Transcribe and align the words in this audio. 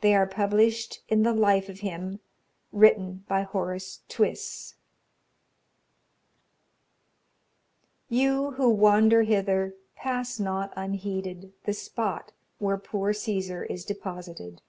They 0.00 0.16
are 0.16 0.26
published 0.26 1.04
in 1.08 1.22
the 1.22 1.32
life 1.32 1.68
of 1.68 1.78
him, 1.78 2.18
written 2.72 3.24
by 3.28 3.42
Horace 3.42 4.00
Twiss: 4.08 4.74
'You 8.08 8.50
who 8.56 8.68
wander 8.70 9.22
hither, 9.22 9.76
Pass 9.94 10.40
not 10.40 10.72
unheeded 10.74 11.52
The 11.66 11.72
spot 11.72 12.32
where 12.58 12.78
poor 12.78 13.12
Cæsar 13.12 13.64
Is 13.70 13.84
deposited. 13.84 14.60